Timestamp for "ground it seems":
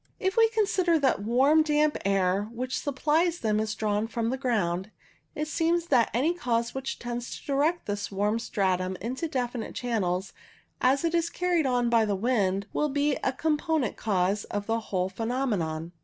4.37-5.89